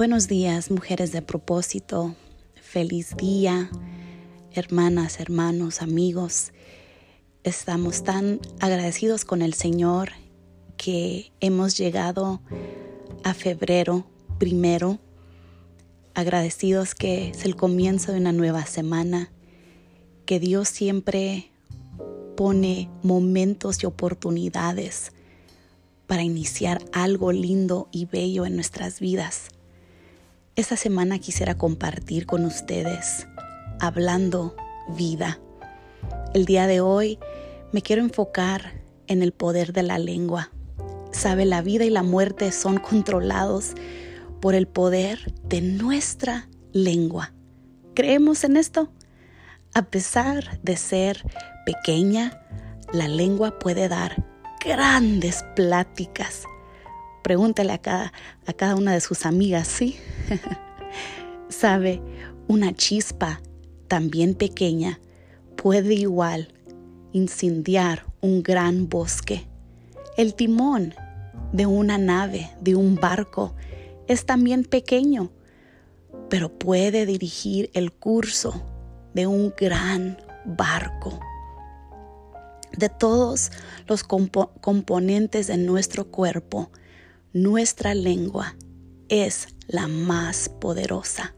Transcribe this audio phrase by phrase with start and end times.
[0.00, 2.14] Buenos días, mujeres de propósito.
[2.54, 3.68] Feliz día,
[4.50, 6.52] hermanas, hermanos, amigos.
[7.44, 10.12] Estamos tan agradecidos con el Señor
[10.78, 12.40] que hemos llegado
[13.24, 14.06] a febrero
[14.38, 14.98] primero.
[16.14, 19.30] Agradecidos que es el comienzo de una nueva semana,
[20.24, 21.50] que Dios siempre
[22.38, 25.12] pone momentos y oportunidades
[26.06, 29.50] para iniciar algo lindo y bello en nuestras vidas.
[30.60, 33.26] Esta semana quisiera compartir con ustedes
[33.80, 34.54] hablando
[34.94, 35.40] vida.
[36.34, 37.18] El día de hoy
[37.72, 40.50] me quiero enfocar en el poder de la lengua.
[41.12, 43.72] Sabe, la vida y la muerte son controlados
[44.42, 47.32] por el poder de nuestra lengua.
[47.94, 48.92] ¿Creemos en esto?
[49.72, 51.24] A pesar de ser
[51.64, 52.38] pequeña,
[52.92, 54.26] la lengua puede dar
[54.62, 56.44] grandes pláticas.
[57.22, 58.12] Pregúntale a cada,
[58.46, 59.96] a cada una de sus amigas, ¿sí?
[61.48, 62.00] Sabe,
[62.48, 63.40] una chispa
[63.88, 65.00] también pequeña
[65.56, 66.52] puede igual
[67.12, 69.46] incendiar un gran bosque.
[70.16, 70.94] El timón
[71.52, 73.54] de una nave, de un barco,
[74.08, 75.30] es también pequeño,
[76.28, 78.62] pero puede dirigir el curso
[79.14, 81.20] de un gran barco
[82.76, 83.50] de todos
[83.86, 86.70] los componentes de nuestro cuerpo,
[87.32, 88.56] nuestra lengua
[89.08, 91.34] es la más poderosa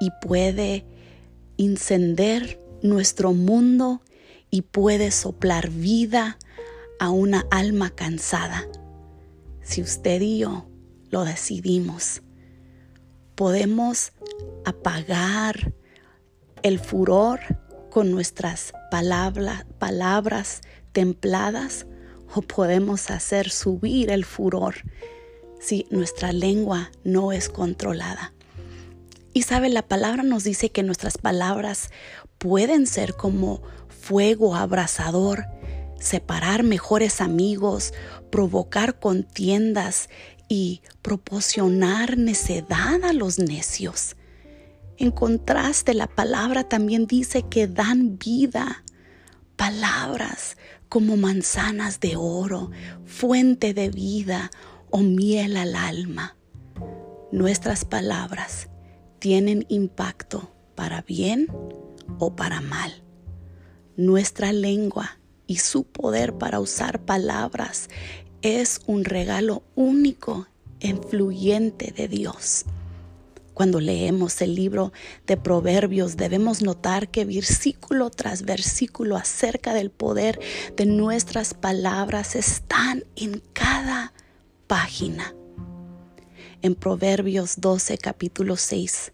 [0.00, 0.86] y puede
[1.56, 4.02] encender nuestro mundo
[4.50, 6.38] y puede soplar vida
[6.98, 8.66] a una alma cansada.
[9.62, 10.68] Si usted y yo
[11.10, 12.22] lo decidimos,
[13.34, 14.12] podemos
[14.64, 15.74] apagar
[16.62, 17.40] el furor
[17.90, 20.60] con nuestras palabras
[20.92, 21.86] templadas
[22.34, 24.76] o podemos hacer subir el furor
[25.60, 28.32] si nuestra lengua no es controlada.
[29.32, 31.90] Y sabe, la palabra nos dice que nuestras palabras
[32.38, 35.46] pueden ser como fuego abrasador,
[36.00, 37.92] separar mejores amigos,
[38.30, 40.08] provocar contiendas
[40.48, 44.16] y proporcionar necedad a los necios.
[44.96, 48.82] En contraste, la palabra también dice que dan vida.
[49.56, 50.56] Palabras
[50.88, 52.70] como manzanas de oro,
[53.04, 54.50] fuente de vida
[54.90, 56.36] o miel al alma.
[57.30, 58.68] Nuestras palabras
[59.18, 61.48] tienen impacto para bien
[62.18, 63.02] o para mal.
[63.96, 67.88] Nuestra lengua y su poder para usar palabras
[68.42, 70.46] es un regalo único,
[70.80, 72.64] influyente de Dios.
[73.58, 74.92] Cuando leemos el libro
[75.26, 80.38] de Proverbios debemos notar que versículo tras versículo acerca del poder
[80.76, 84.12] de nuestras palabras están en cada
[84.68, 85.34] página.
[86.62, 89.12] En Proverbios 12, capítulo 6,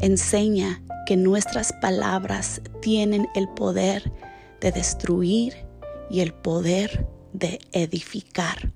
[0.00, 4.12] enseña que nuestras palabras tienen el poder
[4.60, 5.66] de destruir
[6.08, 8.70] y el poder de edificar.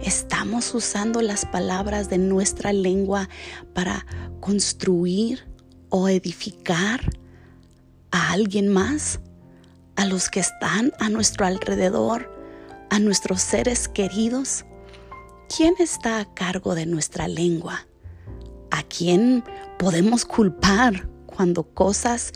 [0.00, 3.28] ¿Estamos usando las palabras de nuestra lengua
[3.74, 4.06] para
[4.40, 5.48] construir
[5.88, 7.00] o edificar
[8.12, 9.20] a alguien más?
[9.96, 12.32] ¿A los que están a nuestro alrededor?
[12.90, 14.64] ¿A nuestros seres queridos?
[15.54, 17.86] ¿Quién está a cargo de nuestra lengua?
[18.70, 19.42] ¿A quién
[19.80, 22.32] podemos culpar cuando cosas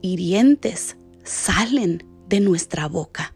[0.00, 3.35] hirientes salen de nuestra boca?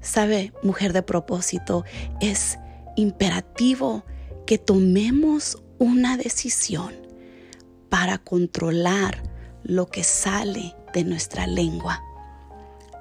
[0.00, 1.84] Sabe, mujer de propósito,
[2.20, 2.58] es
[2.96, 4.04] imperativo
[4.46, 6.94] que tomemos una decisión
[7.88, 9.22] para controlar
[9.62, 12.02] lo que sale de nuestra lengua,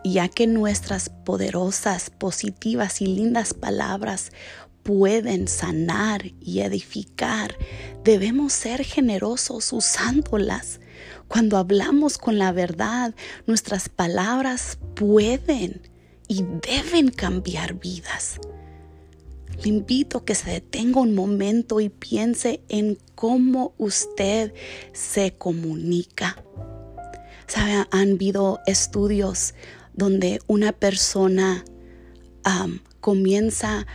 [0.04, 4.32] ya que nuestras poderosas, positivas y lindas palabras
[4.84, 7.56] pueden sanar y edificar,
[8.04, 10.80] debemos ser generosos usándolas.
[11.28, 13.14] Cuando hablamos con la verdad,
[13.46, 15.89] nuestras palabras pueden
[16.30, 18.40] y deben cambiar vidas.
[19.62, 24.54] Le invito a que se detenga un momento y piense en cómo usted
[24.94, 26.42] se comunica.
[27.48, 27.86] ¿Sabe?
[27.92, 29.56] Han habido estudios
[29.94, 31.66] donde una persona
[33.02, 33.86] comienza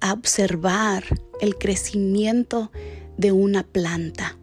[0.00, 1.04] a observar
[1.40, 2.70] el crecimiento
[3.16, 4.37] de una planta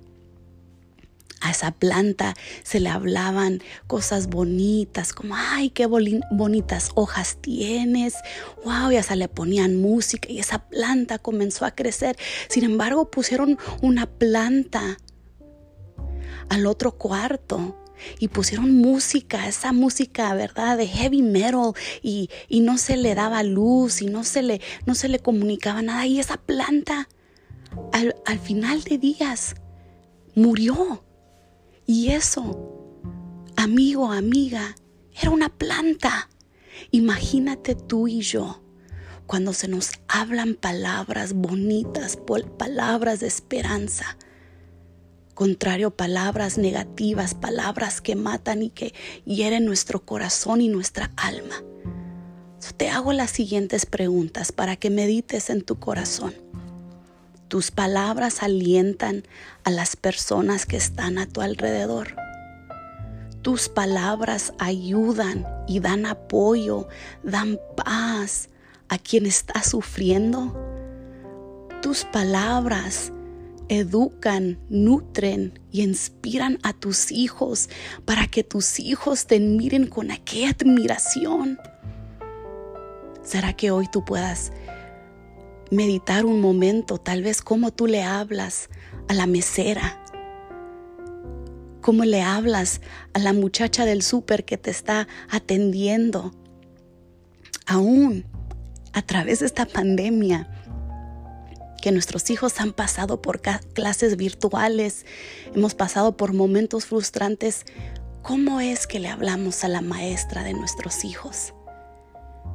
[1.46, 2.34] a esa planta
[2.64, 8.16] se le hablaban cosas bonitas, como, ay, qué bonitas hojas tienes,
[8.64, 12.18] wow, y hasta le ponían música y esa planta comenzó a crecer.
[12.50, 14.98] Sin embargo, pusieron una planta
[16.50, 17.76] al otro cuarto
[18.20, 20.78] y pusieron música, esa música, ¿verdad?
[20.78, 25.08] De heavy metal y, no se le daba luz y no se le, no se
[25.08, 27.08] le comunicaba nada y esa planta
[27.94, 29.56] al, al final de días
[30.34, 31.05] murió.
[31.86, 33.02] Y eso,
[33.56, 34.76] amigo, amiga,
[35.20, 36.30] era una planta.
[36.92, 38.62] Imagínate tú y yo
[39.28, 42.18] cuando se nos hablan palabras bonitas,
[42.58, 44.18] palabras de esperanza.
[45.34, 48.94] Contrario, palabras negativas, palabras que matan y que
[49.26, 51.64] hieren nuestro corazón y nuestra alma.
[52.78, 56.45] te hago las siguientes preguntas para que medites en tu corazón.
[57.48, 59.24] Tus palabras alientan
[59.64, 62.16] a las personas que están a tu alrededor.
[63.44, 66.88] Tus palabras ayudan y dan apoyo,
[67.22, 68.50] dan paz
[68.90, 70.56] a quien está sufriendo.
[71.84, 73.12] Tus palabras
[73.68, 77.70] educan, nutren y inspiran a tus hijos
[78.06, 81.60] para que tus hijos te miren con aquella admiración.
[83.24, 84.52] ¿Será que hoy tú puedas
[85.72, 88.70] meditar un momento, tal vez cómo tú le hablas
[89.08, 90.02] a la mesera?
[91.82, 92.82] ¿Cómo le hablas
[93.14, 96.32] a la muchacha del súper que te está atendiendo?
[97.68, 98.26] Aún
[98.94, 100.50] a través de esta pandemia,
[101.82, 105.06] que nuestros hijos han pasado por clases virtuales,
[105.54, 107.64] hemos pasado por momentos frustrantes,
[108.24, 111.54] ¿cómo es que le hablamos a la maestra de nuestros hijos?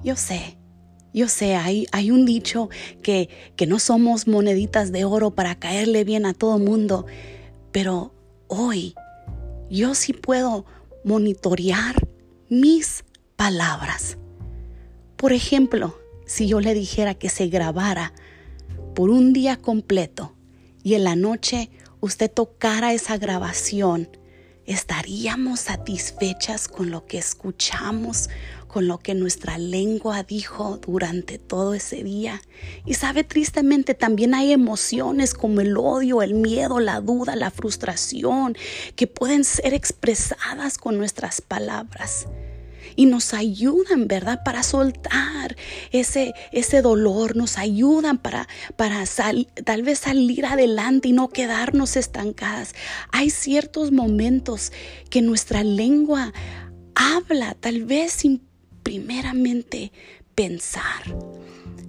[0.02, 0.58] Yo sé,
[1.12, 2.68] yo sé, hay, hay un dicho
[3.02, 7.06] que, que no somos moneditas de oro para caerle bien a todo mundo,
[7.72, 8.14] pero
[8.46, 8.94] hoy
[9.70, 10.64] yo sí puedo
[11.04, 12.08] monitorear
[12.48, 13.04] mis
[13.36, 14.18] palabras.
[15.16, 18.12] Por ejemplo, si yo le dijera que se grabara
[18.94, 20.34] por un día completo
[20.82, 21.70] y en la noche
[22.00, 24.08] usted tocara esa grabación,
[24.66, 28.30] estaríamos satisfechas con lo que escuchamos,
[28.70, 32.40] con lo que nuestra lengua dijo durante todo ese día.
[32.86, 38.56] Y sabe, tristemente también hay emociones como el odio, el miedo, la duda, la frustración,
[38.94, 42.28] que pueden ser expresadas con nuestras palabras
[42.96, 44.40] y nos ayudan, ¿verdad?
[44.44, 45.56] Para soltar
[45.90, 49.04] ese, ese dolor, nos ayudan para, para
[49.64, 52.74] tal vez salir adelante y no quedarnos estancadas.
[53.12, 54.72] Hay ciertos momentos
[55.08, 56.32] que nuestra lengua
[56.94, 58.49] habla, tal vez sin
[58.82, 59.92] primeramente
[60.34, 61.02] pensar.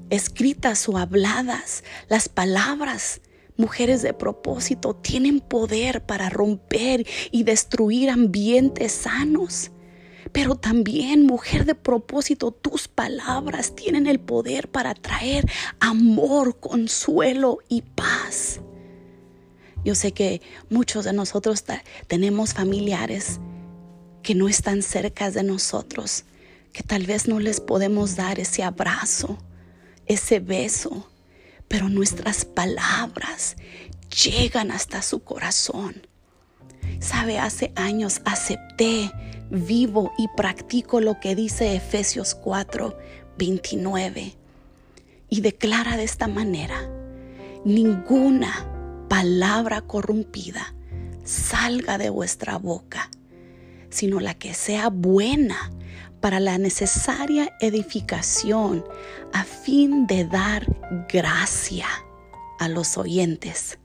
[0.10, 3.22] Escritas o habladas, las palabras
[3.58, 9.72] mujeres de propósito tienen poder para romper y destruir ambientes sanos.
[10.32, 15.50] Pero también, mujer de propósito, tus palabras tienen el poder para traer
[15.80, 18.62] amor, consuelo y paz.
[19.84, 21.64] Yo sé que muchos de nosotros
[22.08, 23.40] tenemos familiares
[24.22, 26.26] que no están cerca de nosotros,
[26.72, 29.38] que tal vez no les podemos dar ese abrazo,
[30.06, 31.10] ese beso,
[31.68, 33.56] pero nuestras palabras
[34.24, 36.08] llegan hasta su corazón.
[37.00, 39.12] Sabe, hace años acepté
[39.50, 42.98] vivo y practico lo que dice Efesios 4,
[43.38, 44.36] 29.
[45.30, 46.90] Y declara de esta manera,
[47.64, 48.68] ninguna
[49.10, 50.74] palabra corrompida
[51.24, 53.10] salga de vuestra boca,
[53.90, 55.72] sino la que sea buena
[56.22, 58.86] para la necesaria edificación
[59.34, 60.66] a fin de dar
[61.10, 61.88] gracia
[62.60, 63.80] a los oyentes,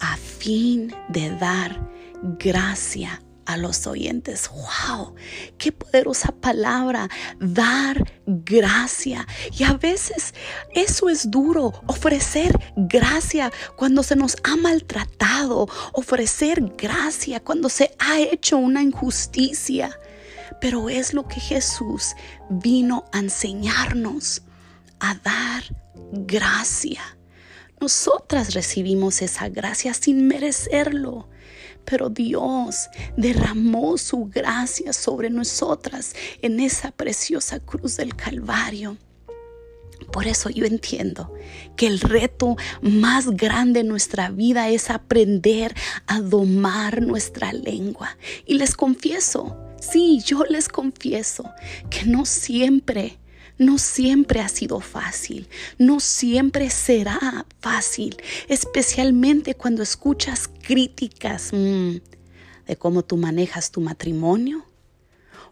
[0.00, 1.90] a fin de dar
[2.38, 4.50] gracia a los oyentes.
[4.50, 5.14] ¡Wow!
[5.58, 7.08] ¡Qué poderosa palabra!
[7.38, 9.26] Dar gracia.
[9.56, 10.34] Y a veces
[10.74, 18.20] eso es duro, ofrecer gracia cuando se nos ha maltratado, ofrecer gracia cuando se ha
[18.20, 19.98] hecho una injusticia.
[20.62, 22.14] Pero es lo que Jesús
[22.48, 24.42] vino a enseñarnos,
[25.00, 25.64] a dar
[26.12, 27.02] gracia.
[27.80, 31.28] Nosotras recibimos esa gracia sin merecerlo.
[31.84, 38.96] Pero Dios derramó su gracia sobre nosotras en esa preciosa cruz del Calvario.
[40.12, 41.32] Por eso yo entiendo
[41.74, 45.74] que el reto más grande en nuestra vida es aprender
[46.06, 48.16] a domar nuestra lengua.
[48.46, 51.50] Y les confieso, sí, yo les confieso
[51.90, 53.18] que no siempre
[53.58, 55.48] no siempre ha sido fácil,
[55.78, 58.16] no siempre será fácil,
[58.48, 61.96] especialmente cuando escuchas críticas mm,
[62.66, 64.64] de cómo tú manejas tu matrimonio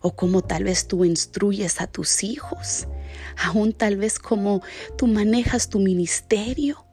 [0.01, 2.89] o cómo tal vez tú instruyes a tus hijos,
[3.37, 4.63] aún tal vez cómo
[4.97, 6.85] tú manejas tu ministerio.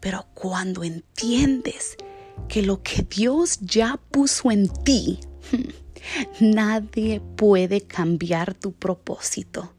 [0.00, 1.96] Pero cuando entiendes
[2.48, 5.20] que lo que Dios ya puso en ti,
[6.40, 9.74] nadie puede cambiar tu propósito.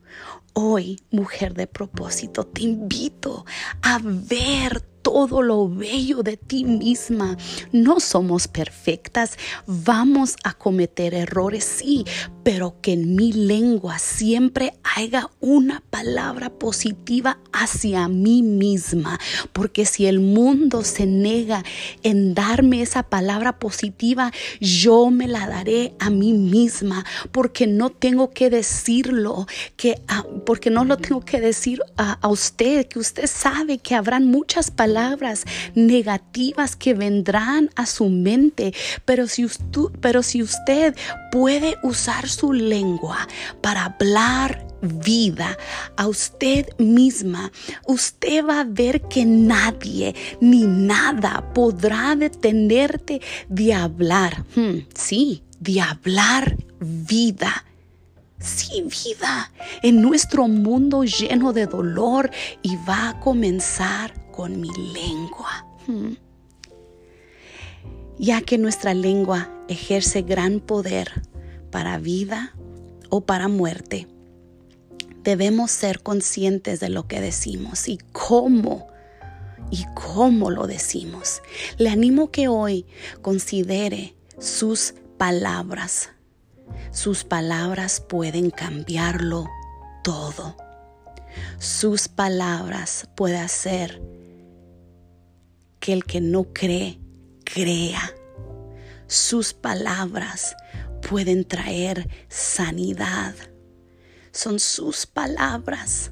[0.54, 3.46] Hoy, mujer de propósito, te invito
[3.82, 7.38] a ver todo lo bello de ti misma.
[7.72, 12.06] No somos perfectas, vamos a cometer errores, sí,
[12.44, 19.20] pero que en mi lengua siempre haya una palabra positiva hacia mí misma,
[19.54, 21.64] porque si el mundo se nega
[22.04, 28.32] en darme esa palabra positiva, yo me la daré a mí misma, porque no tengo
[28.32, 30.02] que decirlo, que
[30.46, 34.72] porque no lo tengo que decir a, a usted, que usted sabe que habrán muchas
[34.72, 38.74] palabras palabras negativas que vendrán a su mente.
[39.06, 40.96] Pero si, usted, pero si usted
[41.32, 43.28] puede usar su lengua
[43.62, 45.58] para hablar vida
[45.96, 47.52] a usted misma,
[47.86, 54.44] usted va a ver que nadie ni nada podrá detenerte de hablar.
[54.56, 57.64] Hmm, sí, de hablar vida.
[58.40, 59.52] Sí, vida
[59.84, 62.32] en nuestro mundo lleno de dolor
[62.62, 65.66] y va a comenzar con mi lengua.
[65.86, 66.14] Hmm.
[68.18, 71.24] Ya que nuestra lengua ejerce gran poder
[71.72, 72.56] para vida
[73.10, 74.08] o para muerte,
[75.26, 78.88] debemos ser conscientes de lo que decimos y cómo
[79.72, 81.42] y cómo lo decimos.
[81.78, 82.86] Le animo que hoy
[83.22, 86.12] considere sus palabras.
[86.92, 89.50] Sus palabras pueden cambiarlo
[90.02, 90.56] todo.
[91.58, 94.02] Sus palabras pueden hacer
[95.90, 97.00] que el que no cree,
[97.44, 98.14] crea.
[99.08, 100.56] Sus palabras
[101.10, 103.34] pueden traer sanidad.
[104.32, 106.12] Son sus palabras.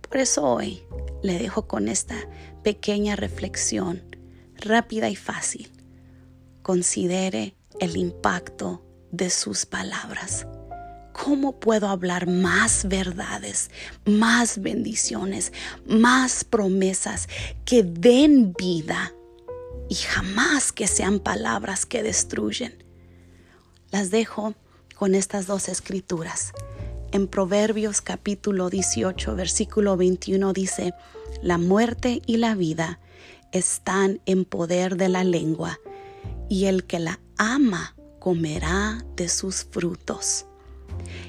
[0.00, 0.82] Por eso hoy
[1.22, 2.16] le dejo con esta
[2.64, 4.02] pequeña reflexión
[4.54, 5.70] rápida y fácil.
[6.62, 10.46] Considere el impacto de sus palabras.
[11.24, 13.70] ¿Cómo puedo hablar más verdades,
[14.04, 15.52] más bendiciones,
[15.86, 17.28] más promesas
[17.64, 19.14] que den vida
[19.88, 22.84] y jamás que sean palabras que destruyen?
[23.90, 24.54] Las dejo
[24.94, 26.52] con estas dos escrituras.
[27.12, 30.92] En Proverbios capítulo 18, versículo 21 dice,
[31.42, 33.00] la muerte y la vida
[33.52, 35.80] están en poder de la lengua,
[36.50, 40.46] y el que la ama comerá de sus frutos.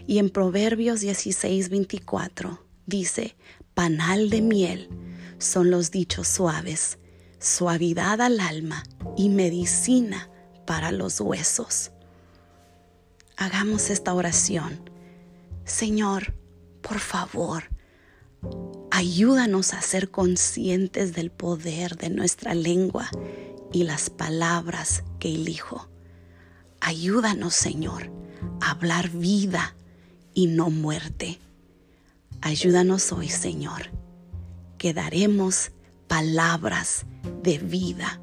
[0.06, 3.36] Y en Proverbios 16, 24 dice,
[3.74, 4.90] panal de miel
[5.40, 6.98] son los dichos suaves,
[7.40, 8.84] suavidad al alma
[9.16, 10.30] y medicina
[10.66, 11.92] para los huesos.
[13.38, 14.90] Hagamos esta oración.
[15.64, 16.34] Señor,
[16.82, 17.66] por favor,
[18.90, 23.10] ayúdanos a ser conscientes del poder de nuestra lengua
[23.72, 25.90] y las palabras que elijo.
[26.80, 28.12] Ayúdanos, Señor,
[28.62, 29.76] hablar vida
[30.34, 31.40] y no muerte.
[32.42, 33.92] Ayúdanos hoy, Señor,
[34.78, 35.72] que daremos
[36.08, 37.06] palabras
[37.44, 38.22] de vida.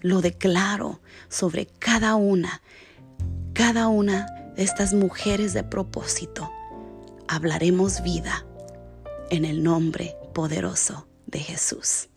[0.00, 2.62] Lo declaro sobre cada una,
[3.52, 6.50] cada una de estas mujeres de propósito.
[7.28, 8.44] Hablaremos vida
[9.30, 12.09] en el nombre poderoso de Jesús.